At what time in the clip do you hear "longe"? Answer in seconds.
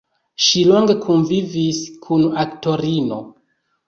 0.69-0.95